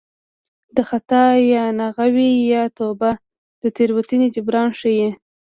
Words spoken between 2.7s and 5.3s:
توبه د تېروتنې جبران ښيي